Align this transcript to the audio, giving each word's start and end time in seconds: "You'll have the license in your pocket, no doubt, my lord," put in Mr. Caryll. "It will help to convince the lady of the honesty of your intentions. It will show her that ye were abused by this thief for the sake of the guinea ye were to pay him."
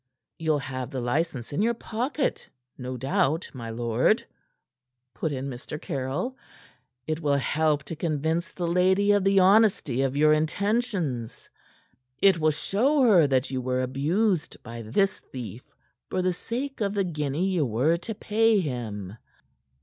"You'll 0.39 0.57
have 0.57 0.89
the 0.89 0.99
license 0.99 1.53
in 1.53 1.61
your 1.61 1.75
pocket, 1.75 2.49
no 2.75 2.97
doubt, 2.97 3.51
my 3.53 3.69
lord," 3.69 4.25
put 5.13 5.31
in 5.31 5.47
Mr. 5.47 5.79
Caryll. 5.79 6.35
"It 7.05 7.19
will 7.21 7.35
help 7.37 7.83
to 7.83 7.95
convince 7.95 8.51
the 8.51 8.67
lady 8.67 9.11
of 9.11 9.23
the 9.23 9.39
honesty 9.41 10.01
of 10.01 10.17
your 10.17 10.33
intentions. 10.33 11.51
It 12.19 12.39
will 12.39 12.49
show 12.49 13.03
her 13.03 13.27
that 13.27 13.51
ye 13.51 13.59
were 13.59 13.83
abused 13.83 14.57
by 14.63 14.81
this 14.81 15.19
thief 15.19 15.61
for 16.09 16.23
the 16.23 16.33
sake 16.33 16.81
of 16.81 16.95
the 16.95 17.03
guinea 17.03 17.49
ye 17.49 17.61
were 17.61 17.95
to 17.97 18.15
pay 18.15 18.59
him." 18.59 19.15